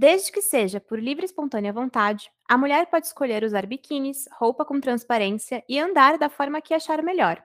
[0.00, 4.64] Desde que seja por livre e espontânea vontade, a mulher pode escolher usar biquínis, roupa
[4.64, 7.44] com transparência e andar da forma que achar melhor.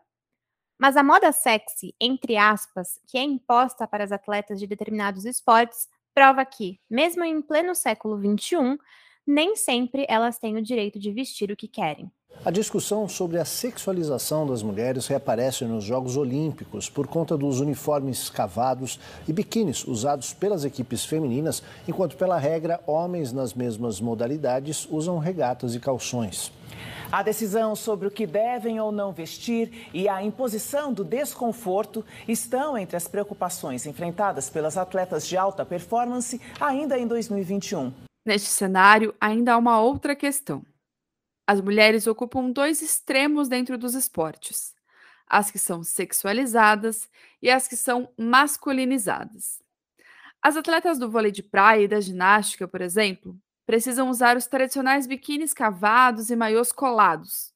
[0.79, 5.89] Mas a moda sexy, entre aspas, que é imposta para as atletas de determinados esportes,
[6.13, 8.79] prova que, mesmo em pleno século XXI,
[9.27, 12.09] nem sempre elas têm o direito de vestir o que querem.
[12.43, 18.29] A discussão sobre a sexualização das mulheres reaparece nos Jogos Olímpicos por conta dos uniformes
[18.29, 25.17] cavados e biquínis usados pelas equipes femininas, enquanto, pela regra, homens nas mesmas modalidades usam
[25.17, 26.51] regatas e calções.
[27.11, 32.77] A decisão sobre o que devem ou não vestir e a imposição do desconforto estão
[32.77, 37.91] entre as preocupações enfrentadas pelas atletas de alta performance ainda em 2021.
[38.25, 40.61] Neste cenário, ainda há uma outra questão.
[41.47, 44.73] As mulheres ocupam dois extremos dentro dos esportes:
[45.27, 47.09] as que são sexualizadas
[47.41, 49.61] e as que são masculinizadas.
[50.41, 55.07] As atletas do vôlei de praia e da ginástica, por exemplo, precisam usar os tradicionais
[55.07, 57.53] biquínis cavados e maiôs colados.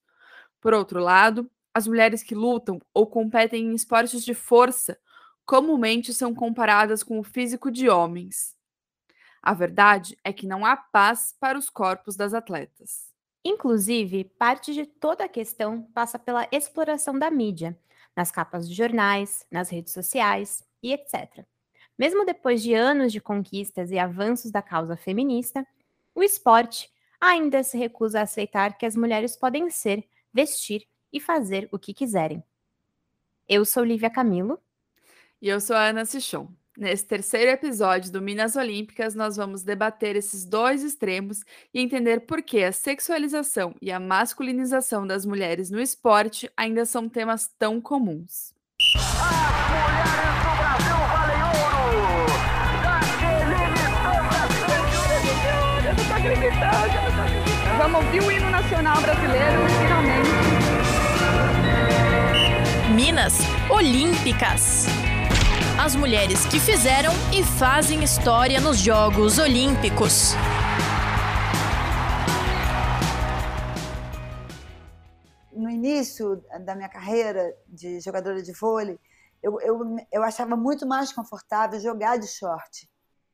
[0.59, 4.97] Por outro lado, as mulheres que lutam ou competem em esportes de força
[5.45, 8.55] comumente são comparadas com o físico de homens.
[9.41, 13.08] A verdade é que não há paz para os corpos das atletas.
[13.43, 17.77] Inclusive, parte de toda a questão passa pela exploração da mídia,
[18.15, 21.45] nas capas de jornais, nas redes sociais e etc.
[21.97, 25.65] Mesmo depois de anos de conquistas e avanços da causa feminista,
[26.13, 31.67] o esporte ainda se recusa a aceitar que as mulheres podem ser, vestir e fazer
[31.71, 32.43] o que quiserem.
[33.47, 34.59] Eu sou Lívia Camilo.
[35.41, 36.47] E eu sou a Ana Sichon.
[36.79, 42.41] Nesse terceiro episódio do Minas Olímpicas, nós vamos debater esses dois extremos e entender por
[42.41, 48.53] que a sexualização e a masculinização das mulheres no esporte ainda são temas tão comuns.
[57.77, 60.29] Vamos ouvir o hino nacional brasileiro, finalmente.
[62.95, 63.37] Minas
[63.69, 65.08] Olímpicas.
[65.81, 70.33] As mulheres que fizeram e fazem história nos Jogos Olímpicos.
[75.53, 78.99] No início da minha carreira de jogadora de vôlei,
[79.41, 82.85] eu, eu, eu achava muito mais confortável jogar de short.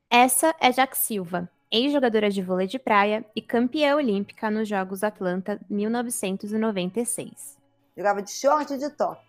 [0.08, 5.60] Essa é Jack Silva, ex-jogadora de vôlei de praia e campeã olímpica nos Jogos Atlanta
[5.68, 7.58] 1996.
[7.98, 9.20] Jogava de short e de top.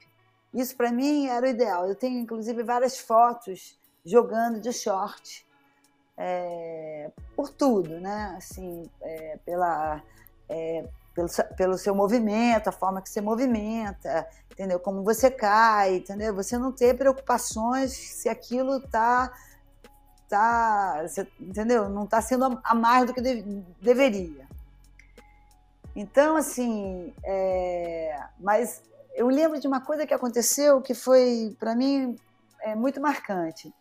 [0.57, 1.87] Isso para mim era o ideal.
[1.87, 5.47] Eu tenho inclusive várias fotos jogando de short
[6.17, 8.35] é, por tudo, né?
[8.39, 10.03] Assim, é, pela
[10.49, 14.81] é, pelo, pelo seu movimento, a forma que você movimenta, entendeu?
[14.81, 16.35] Como você cai, entendeu?
[16.35, 19.31] Você não ter preocupações se aquilo tá
[20.29, 21.89] tá, você, entendeu?
[21.89, 23.43] Não está sendo a mais do que de,
[23.81, 24.47] deveria.
[25.95, 28.83] Então, assim, é, mas
[29.17, 32.17] eu lembro de uma coisa que aconteceu que foi, para mim,
[32.61, 33.75] é, muito marcante.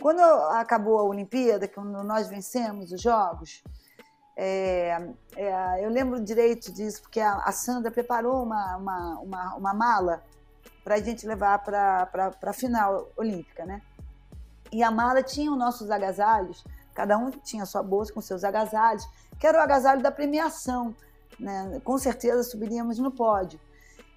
[0.00, 3.62] Quando acabou a Olimpíada, quando nós vencemos os Jogos,
[4.36, 9.74] é, é, eu lembro direito disso, porque a, a Sandra preparou uma, uma, uma, uma
[9.74, 10.22] mala
[10.82, 13.82] para a gente levar para a final olímpica, né?
[14.72, 16.64] E a mala tinha os nossos agasalhos,
[16.94, 19.06] cada um tinha sua bolsa com seus agasalhos,
[19.38, 20.96] que era o agasalho da premiação,
[21.38, 21.80] né?
[21.84, 23.60] Com certeza subiríamos no pódio.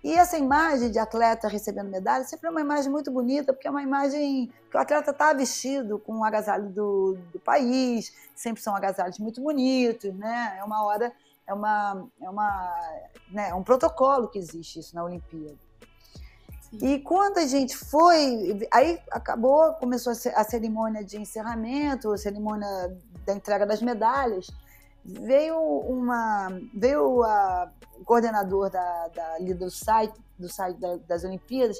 [0.04, 3.72] E essa imagem de atleta recebendo medalha sempre é uma imagem muito bonita, porque é
[3.72, 8.76] uma imagem que o atleta está vestido com o agasalho do, do país, sempre são
[8.76, 10.56] agasalhos muito bonitos, né?
[10.60, 11.12] É uma hora,
[11.48, 12.74] é uma, é uma,
[13.32, 13.50] né?
[13.50, 15.58] é um protocolo que existe isso na Olimpíada.
[16.62, 16.78] Sim.
[16.82, 22.68] E quando a gente foi, aí acabou, começou a cerimônia de encerramento, a cerimônia
[23.26, 24.48] da entrega das medalhas
[25.08, 31.24] veio uma veio a, o coordenador da, da, ali do site do site da, das
[31.24, 31.80] Olimpíadas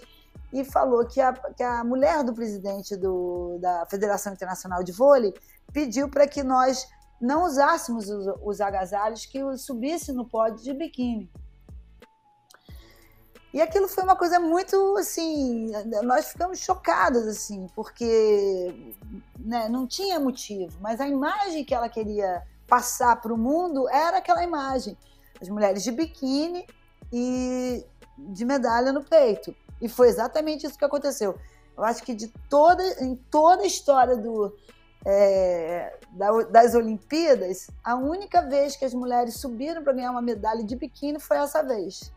[0.52, 5.34] e falou que a, que a mulher do presidente do, da Federação Internacional de Vôlei
[5.74, 6.88] pediu para que nós
[7.20, 11.30] não usássemos os, os agasalhos que subisse no pódio de biquíni.
[13.54, 15.72] E aquilo foi uma coisa muito assim,
[16.04, 18.96] nós ficamos chocados assim, porque
[19.40, 24.18] né, não tinha motivo, mas a imagem que ela queria passar para o mundo era
[24.18, 24.98] aquela imagem:
[25.42, 26.68] as mulheres de biquíni
[27.12, 27.86] e
[28.18, 29.56] de medalha no peito.
[29.82, 31.38] E foi exatamente isso que aconteceu.
[31.78, 34.52] Eu acho que de toda, em toda a história do,
[35.06, 36.00] é,
[36.50, 41.20] das Olimpíadas, a única vez que as mulheres subiram para ganhar uma medalha de biquíni
[41.20, 42.12] foi essa vez.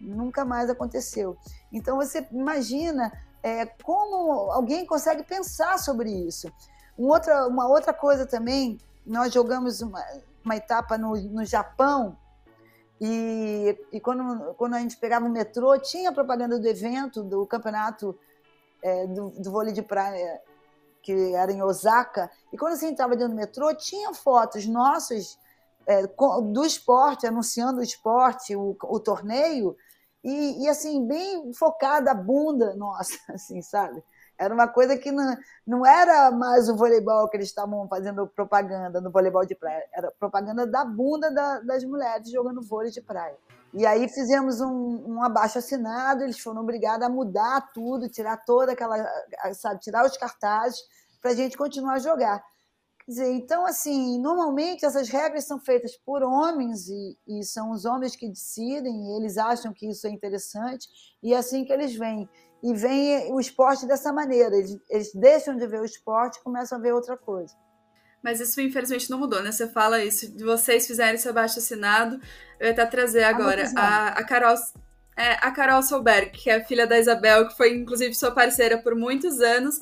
[0.00, 1.36] Nunca mais aconteceu.
[1.72, 6.50] Então você imagina é, como alguém consegue pensar sobre isso.
[6.98, 8.78] Um outra, uma outra coisa também,
[9.08, 10.04] nós jogamos uma,
[10.44, 12.16] uma etapa no, no Japão,
[13.00, 18.18] e, e quando, quando a gente pegava o metrô, tinha propaganda do evento, do campeonato
[18.82, 20.40] é, do, do vôlei de praia,
[21.02, 22.30] que era em Osaka.
[22.52, 25.38] E quando você entrava dentro do metrô, tinha fotos nossas
[25.86, 29.76] é, do esporte, anunciando o esporte, o, o torneio,
[30.22, 34.02] e, e, assim, bem focada a bunda nossa, assim, sabe?
[34.38, 35.36] Era uma coisa que não,
[35.66, 40.12] não era mais o voleibol que eles estavam fazendo propaganda no voleibol de praia, era
[40.12, 43.36] propaganda da bunda da, das mulheres jogando vôlei de praia.
[43.74, 48.72] E aí fizemos um, um abaixo assinado, eles foram obrigados a mudar tudo, tirar toda
[48.72, 48.96] aquela,
[49.54, 50.78] sabe, tirar os cartazes
[51.20, 52.42] para a gente continuar a jogar.
[53.04, 57.84] Quer dizer, então, assim, normalmente essas regras são feitas por homens e, e são os
[57.84, 60.86] homens que decidem, eles acham que isso é interessante,
[61.22, 62.28] e é assim que eles vêm
[62.62, 64.56] e vem o esporte dessa maneira.
[64.56, 67.54] Eles, eles deixam de ver o esporte e começam a ver outra coisa.
[68.22, 69.52] Mas isso, infelizmente, não mudou, né?
[69.52, 72.20] Você fala isso, de vocês fizerem esse abaixo assinado.
[72.58, 74.56] Eu ia até trazer agora a, a Carol.
[75.16, 78.94] É, a Carol Solberg, que é filha da Isabel, que foi inclusive sua parceira por
[78.94, 79.80] muitos anos,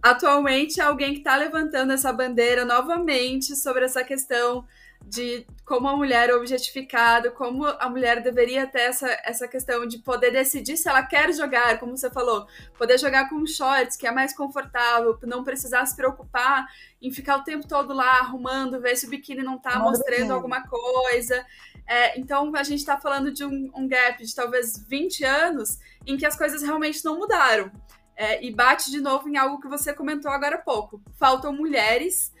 [0.00, 4.64] atualmente é alguém que está levantando essa bandeira novamente sobre essa questão
[5.06, 9.98] de como a mulher é objetificada, como a mulher deveria ter essa, essa questão de
[9.98, 14.10] poder decidir se ela quer jogar, como você falou, poder jogar com shorts, que é
[14.10, 16.66] mais confortável, não precisar se preocupar
[17.00, 20.66] em ficar o tempo todo lá arrumando, ver se o biquíni não está mostrando alguma
[20.66, 21.46] coisa.
[21.86, 26.16] É, então a gente está falando de um, um, gap de talvez 20 anos em
[26.16, 27.70] que as coisas realmente não mudaram.
[28.16, 31.00] É, e bate de novo em algo que você comentou agora há pouco.
[31.16, 32.32] Faltam mulheres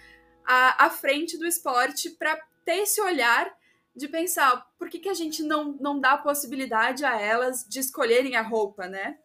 [0.44, 2.36] à, à frente do esporte para
[2.66, 3.50] ter esse olhar
[3.94, 8.36] de pensar por que, que a gente não, não dá possibilidade a elas de escolherem
[8.36, 9.16] a roupa, né?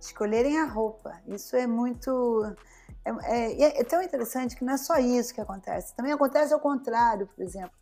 [0.00, 1.20] Escolherem a roupa.
[1.26, 2.44] Isso é muito.
[3.04, 3.10] É,
[3.62, 5.96] é, é, tão interessante que não é só isso que acontece.
[5.96, 7.72] Também acontece ao contrário, por exemplo.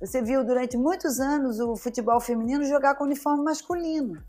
[0.00, 4.22] Você viu durante muitos anos o futebol feminino jogar com uniforme masculino.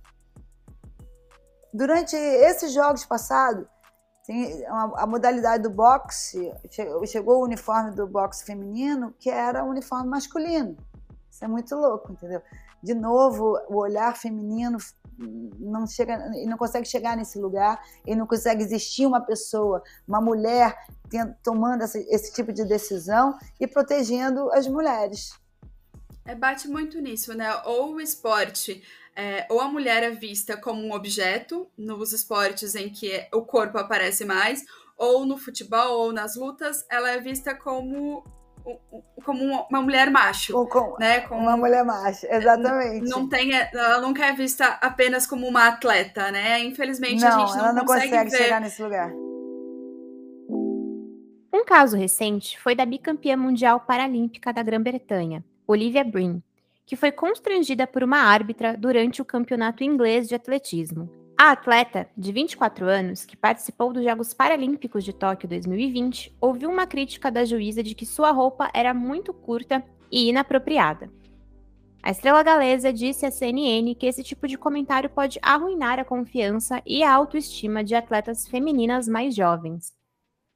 [1.74, 3.66] Durante esses jogos passados,
[4.32, 6.54] tem a, a modalidade do boxe,
[7.06, 10.78] chegou o uniforme do boxe feminino, que era o uniforme masculino.
[11.30, 12.42] Isso é muito louco, entendeu?
[12.82, 14.78] De novo, o olhar feminino
[15.60, 16.18] não chega,
[16.48, 20.78] não consegue chegar nesse lugar, e não consegue existir uma pessoa, uma mulher
[21.44, 25.34] tomando esse, esse tipo de decisão e protegendo as mulheres.
[26.26, 27.52] É, bate muito nisso, né?
[27.66, 28.84] Ou o esporte
[29.16, 33.78] é, ou a mulher é vista como um objeto nos esportes em que o corpo
[33.78, 34.64] aparece mais,
[34.98, 38.24] ou no futebol ou nas lutas, ela é vista como
[39.26, 41.22] como uma mulher macho, ou com, né?
[41.22, 43.10] Com, uma mulher macho, exatamente.
[43.10, 46.60] Não tem, ela nunca é vista apenas como uma atleta, né?
[46.60, 48.38] Infelizmente não, a gente não, ela não consegue, consegue ver...
[48.38, 49.12] chegar nesse lugar.
[51.52, 56.42] Um caso recente foi da bicampeã mundial paralímpica da Grã-Bretanha, Olivia Breen,
[56.86, 61.10] que foi constrangida por uma árbitra durante o campeonato inglês de atletismo.
[61.38, 66.86] A atleta, de 24 anos, que participou dos Jogos Paralímpicos de Tóquio 2020, ouviu uma
[66.86, 71.10] crítica da juíza de que sua roupa era muito curta e inapropriada.
[72.04, 76.82] A estrela galesa disse à CNN que esse tipo de comentário pode arruinar a confiança
[76.86, 79.94] e a autoestima de atletas femininas mais jovens.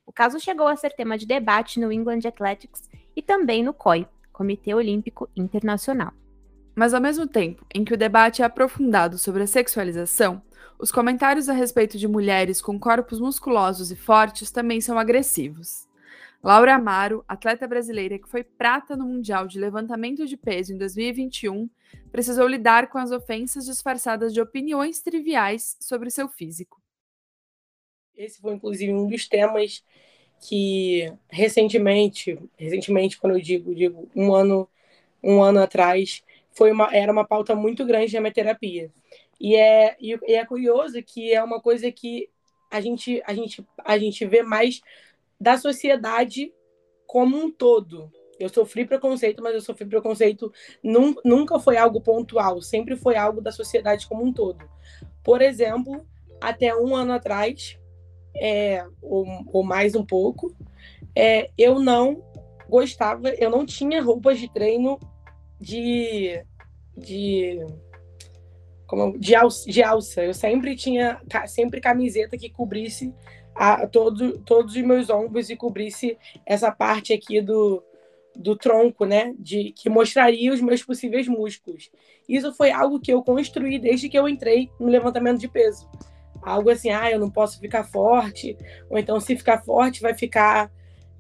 [0.06, 4.08] O caso chegou a ser tema de debate no England Athletics e também no COI,
[4.36, 6.12] Comitê Olímpico Internacional.
[6.76, 10.42] Mas ao mesmo tempo em que o debate é aprofundado sobre a sexualização,
[10.78, 15.88] os comentários a respeito de mulheres com corpos musculosos e fortes também são agressivos.
[16.44, 21.70] Laura Amaro, atleta brasileira que foi prata no Mundial de Levantamento de Peso em 2021,
[22.12, 26.84] precisou lidar com as ofensas disfarçadas de opiniões triviais sobre seu físico.
[28.14, 29.82] Esse foi, inclusive, um dos temas
[30.40, 34.70] que recentemente, recentemente, quando eu digo, digo um ano,
[35.24, 38.92] um ano atrás, foi uma, era uma pauta muito grande na minha terapia.
[39.40, 42.30] E é, e, é curioso que é uma coisa que
[42.72, 44.82] a gente, a, gente, a gente vê mais
[45.40, 46.54] da sociedade
[47.06, 48.12] como um todo.
[48.40, 50.52] Eu sofri preconceito, mas eu sofri preconceito
[50.84, 54.70] num, nunca foi algo pontual, sempre foi algo da sociedade como um todo.
[55.24, 56.06] Por exemplo,
[56.42, 57.80] até um ano atrás,
[58.38, 60.56] é, ou, ou mais um pouco,
[61.16, 62.24] é, eu não
[62.70, 65.00] gostava, eu não tinha roupas de treino
[65.60, 66.44] de
[66.98, 67.66] de
[68.88, 70.24] como de alça, de alça.
[70.24, 73.14] Eu sempre tinha sempre camiseta que cobrisse
[73.56, 77.84] a, todo, todos os meus ombros e cobrisse essa parte aqui do,
[78.36, 79.34] do tronco, né?
[79.40, 81.90] De que mostraria os meus possíveis músculos.
[82.28, 85.90] Isso foi algo que eu construí desde que eu entrei no levantamento de peso.
[86.46, 88.56] Algo assim, ah, eu não posso ficar forte,
[88.88, 90.72] ou então se ficar forte vai ficar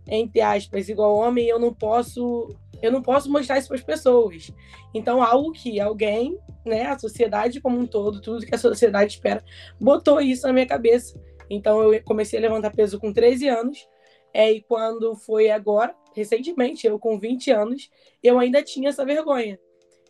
[0.08, 4.51] entre aspas igual homem, eu não posso eu não posso mostrar isso para as pessoas.
[4.94, 9.44] Então, algo que alguém, né, a sociedade como um todo, tudo que a sociedade espera,
[9.79, 11.20] botou isso na minha cabeça.
[11.50, 13.88] Então, eu comecei a levantar peso com 13 anos,
[14.34, 17.89] é, e quando foi agora, recentemente, eu com 20 anos,
[18.22, 19.58] eu ainda tinha essa vergonha.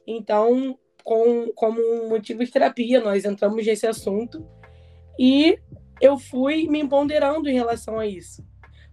[0.05, 4.45] Então, com, como um motivo de terapia, nós entramos nesse assunto
[5.17, 5.57] e
[6.01, 8.45] eu fui me empoderando em relação a isso.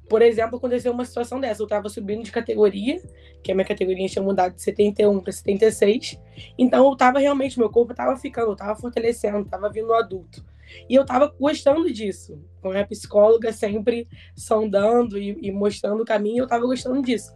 [0.08, 1.62] Por exemplo, aconteceu uma situação dessa.
[1.62, 3.00] Eu estava subindo de categoria,
[3.42, 6.20] que a minha categoria tinha mudado de 71 para 76.
[6.58, 10.44] Então, eu estava realmente, meu corpo estava ficando, eu estava fortalecendo, estava vindo adulto.
[10.88, 12.38] E eu estava gostando disso.
[12.60, 17.32] Com a psicóloga sempre sondando e, e mostrando o caminho, eu estava gostando disso.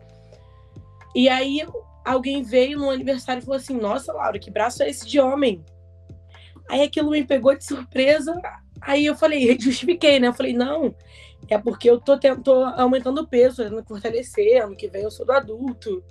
[1.15, 1.67] E aí,
[2.05, 5.65] alguém veio no aniversário e falou assim: Nossa, Laura, que braço é esse de homem?
[6.69, 8.39] Aí aquilo me pegou de surpresa.
[8.81, 10.29] Aí eu falei, justifiquei, né?
[10.29, 10.95] Eu falei, não,
[11.49, 15.25] é porque eu tô, tô aumentando o peso, tentando fortalecer, ano que vem eu sou
[15.25, 16.03] do adulto.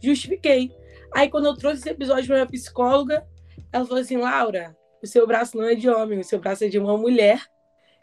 [0.00, 0.70] Justifiquei.
[1.12, 3.26] Aí quando eu trouxe esse episódio pra minha psicóloga,
[3.72, 6.68] ela falou assim, Laura, o seu braço não é de homem, o seu braço é
[6.68, 7.42] de uma mulher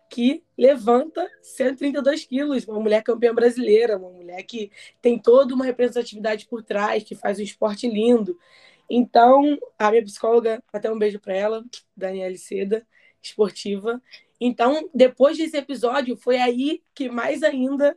[0.09, 4.69] que levanta 132 quilos, uma mulher campeã brasileira, uma mulher que
[5.01, 8.37] tem toda uma representatividade por trás, que faz um esporte lindo.
[8.89, 11.63] Então, a minha psicóloga, até um beijo para ela,
[11.95, 12.85] Daniela Seda,
[13.21, 14.01] esportiva,
[14.43, 17.95] então, depois desse episódio, foi aí que mais ainda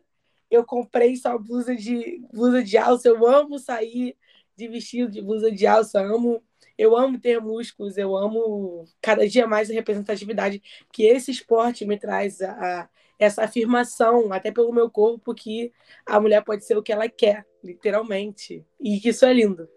[0.51, 3.09] eu comprei só blusa de blusa de alça.
[3.09, 4.15] Eu amo sair
[4.55, 6.43] de vestido de blusa de alça, amo,
[6.77, 10.63] eu amo ter músculos, eu amo cada dia mais a representatividade
[10.93, 12.89] que esse esporte me traz a, a
[13.19, 15.73] essa afirmação, até pelo meu corpo, que
[16.05, 18.67] a mulher pode ser o que ela quer, literalmente.
[18.79, 19.69] E isso é lindo.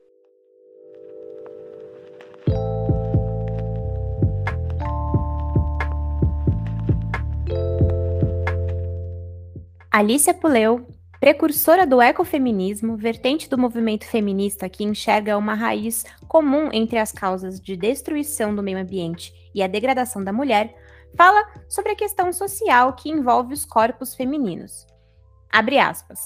[9.98, 10.88] Alicia Puleu,
[11.20, 17.60] precursora do ecofeminismo, vertente do movimento feminista que enxerga uma raiz comum entre as causas
[17.60, 20.72] de destruição do meio ambiente e a degradação da mulher,
[21.16, 24.86] fala sobre a questão social que envolve os corpos femininos.
[25.51, 26.20] Abre aspas.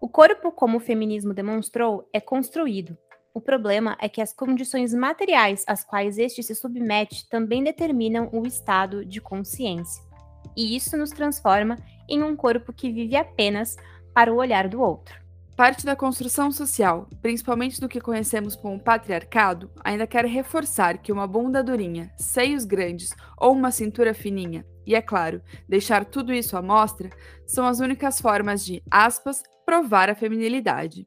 [0.00, 2.96] O corpo, como o feminismo demonstrou, é construído.
[3.34, 8.46] O problema é que as condições materiais às quais este se submete também determinam o
[8.46, 10.02] estado de consciência.
[10.56, 11.76] E isso nos transforma
[12.08, 13.76] em um corpo que vive apenas
[14.14, 15.14] para o olhar do outro.
[15.56, 21.26] Parte da construção social, principalmente do que conhecemos como patriarcado, ainda quer reforçar que uma
[21.26, 26.62] bunda durinha, seios grandes ou uma cintura fininha, e é claro, deixar tudo isso à
[26.62, 27.10] mostra,
[27.44, 31.06] são as únicas formas de, aspas, provar a feminilidade.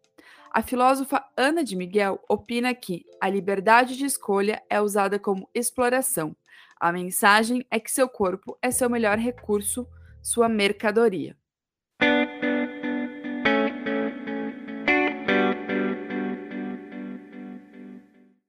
[0.54, 6.36] A filósofa Ana de Miguel opina que a liberdade de escolha é usada como exploração.
[6.78, 9.88] A mensagem é que seu corpo é seu melhor recurso
[10.22, 11.36] sua mercadoria.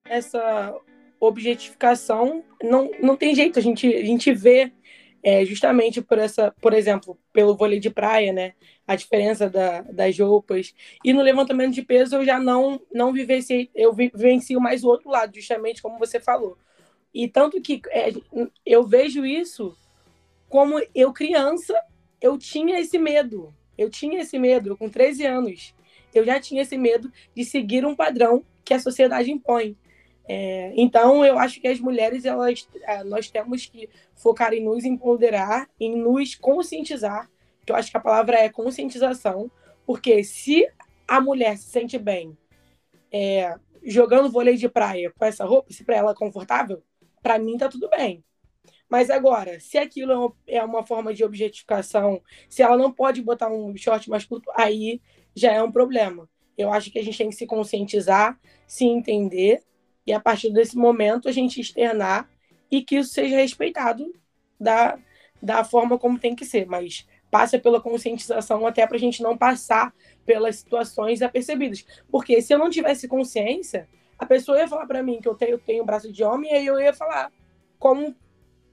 [0.05, 0.75] Essa
[1.19, 4.73] objetificação não, não tem jeito, a gente, a gente vê
[5.23, 8.55] é, justamente por essa, por exemplo, pelo vôlei de praia, né?
[8.87, 10.75] A diferença da, das roupas.
[11.05, 15.09] E no levantamento de peso eu já não não vivenciei, eu vivencio mais o outro
[15.09, 16.59] lado, justamente como você falou.
[17.15, 18.13] E tanto que é,
[18.67, 19.77] eu vejo isso
[20.53, 21.75] como eu criança,
[22.21, 23.55] eu tinha esse medo.
[23.79, 25.75] Eu tinha esse medo, com 13 anos.
[26.15, 29.75] Eu já tinha esse medo de seguir um padrão que a sociedade impõe.
[30.29, 34.85] É, então, eu acho que as mulheres, elas, é, nós temos que focar em nos
[34.85, 37.31] empoderar, em nos conscientizar,
[37.65, 39.51] que eu acho que a palavra é conscientização,
[39.87, 40.69] porque se
[41.09, 42.37] a mulher se sente bem
[43.11, 46.83] é, jogando vôlei de praia com essa roupa, se para ela é confortável,
[47.23, 48.23] para mim tá tudo bem.
[48.93, 53.75] Mas agora, se aquilo é uma forma de objetificação, se ela não pode botar um
[53.75, 55.01] short mais curto, aí
[55.35, 56.29] já é um problema.
[56.59, 59.63] Eu acho que a gente tem que se conscientizar, se entender,
[60.07, 62.29] e a partir desse momento a gente externar
[62.71, 64.13] e que isso seja respeitado
[64.61, 64.99] da,
[65.43, 66.67] da forma como tem que ser.
[66.67, 69.95] Mas passa pela conscientização até para a gente não passar
[70.27, 71.83] pelas situações apercebidas.
[72.11, 75.57] Porque se eu não tivesse consciência, a pessoa ia falar para mim que eu tenho,
[75.57, 77.33] tenho braço de homem, e aí eu ia falar
[77.79, 78.15] como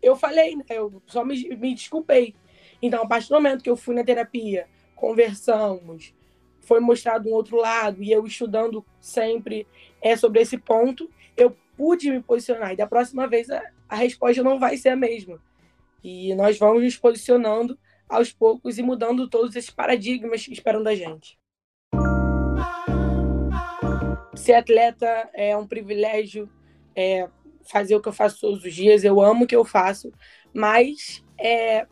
[0.02, 0.64] eu falei, né?
[0.70, 2.36] Eu só me, me desculpei.
[2.82, 6.14] Então, a partir do momento que eu fui na terapia, conversamos,
[6.62, 9.68] foi mostrado um outro lado, e eu estudando sempre
[10.02, 12.74] é sobre esse ponto, eu pude me posicionar.
[12.74, 15.42] E da próxima vez a, a resposta não vai ser a mesma.
[16.04, 17.78] E nós vamos nos posicionando
[18.08, 21.38] aos poucos e mudando todos esses paradigmas que esperam da gente.
[24.36, 26.50] Ser atleta é um privilégio,
[26.96, 27.30] é,
[27.64, 30.12] fazer o que eu faço todos os dias, eu amo o que eu faço,
[30.54, 31.86] mas é,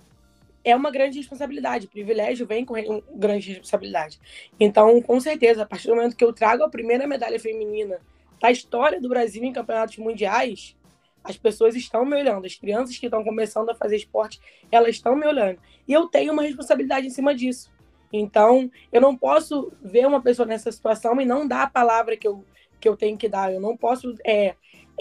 [0.64, 1.88] é uma grande responsabilidade.
[1.88, 2.76] Privilégio vem com
[3.16, 4.20] grande responsabilidade.
[4.60, 8.00] Então, com certeza, a partir do momento que eu trago a primeira medalha feminina
[8.42, 10.76] da história do Brasil em campeonatos mundiais,
[11.24, 12.46] as pessoas estão me olhando.
[12.46, 14.40] As crianças que estão começando a fazer esporte,
[14.72, 15.60] elas estão me olhando.
[15.88, 17.72] E eu tenho uma responsabilidade em cima disso.
[18.12, 22.28] Então, eu não posso ver uma pessoa nessa situação e não dar a palavra que
[22.28, 22.44] eu,
[22.80, 23.54] que eu tenho que dar.
[23.54, 24.56] Eu não posso é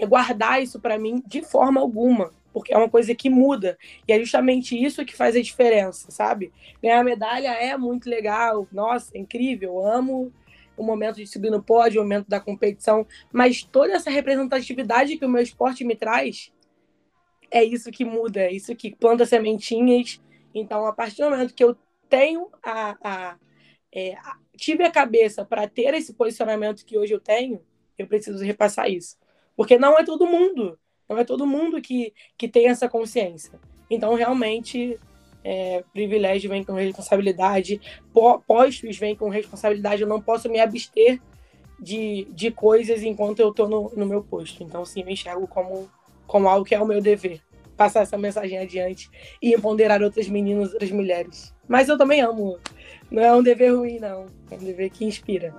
[0.04, 3.76] guardar isso para mim de forma alguma porque é uma coisa que muda.
[4.08, 6.50] E é justamente isso que faz a diferença, sabe?
[6.82, 10.32] Ganhar medalha é muito legal, nossa, é incrível, amo
[10.74, 15.24] o momento de subir no pódio, o momento da competição, mas toda essa representatividade que
[15.26, 16.50] o meu esporte me traz
[17.50, 20.18] é isso que muda, é isso que planta sementinhas.
[20.54, 21.76] Então, a partir do momento que eu
[22.08, 23.36] tenho a, a,
[23.92, 27.60] é, a tive a cabeça para ter esse posicionamento que hoje eu tenho,
[27.98, 29.18] eu preciso repassar isso.
[29.56, 33.58] Porque não é todo mundo não é todo mundo que, que tem essa consciência.
[33.88, 34.98] Então, realmente,
[35.44, 37.80] é, privilégio vem com responsabilidade,
[38.46, 40.02] postos vem com responsabilidade.
[40.02, 41.20] Eu não posso me abster
[41.80, 44.62] de, de coisas enquanto eu estou no, no meu posto.
[44.62, 45.88] Então, sim, me enxergo como,
[46.26, 47.40] como algo que é o meu dever.
[47.76, 49.08] Passar essa mensagem adiante
[49.40, 51.54] e empoderar outras meninas, outras mulheres.
[51.68, 52.58] Mas eu também amo.
[53.10, 54.26] Não é um dever ruim, não.
[54.50, 55.54] É um dever que inspira.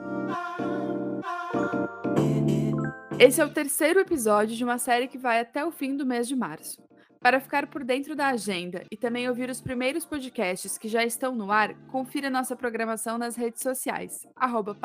[3.19, 6.27] Esse é o terceiro episódio de uma série que vai até o fim do mês
[6.27, 6.79] de março.
[7.19, 11.35] Para ficar por dentro da agenda e também ouvir os primeiros podcasts que já estão
[11.35, 14.77] no ar, confira nossa programação nas redes sociais, arroba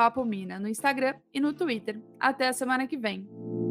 [0.59, 2.01] no Instagram e no Twitter.
[2.19, 3.62] Até a semana que vem!